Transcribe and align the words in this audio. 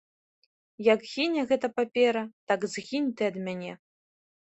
Як 0.93 1.03
гіне 1.09 1.43
гэта 1.51 1.69
папера, 1.79 2.23
так 2.53 2.65
згінь 2.77 3.11
ты 3.21 3.29
ад 3.31 3.37
мяне. 3.49 3.73